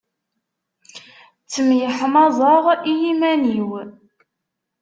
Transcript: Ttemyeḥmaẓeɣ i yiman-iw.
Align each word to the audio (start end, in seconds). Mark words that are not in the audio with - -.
Ttemyeḥmaẓeɣ 1.43 2.65
i 2.91 2.93
yiman-iw. 3.01 3.69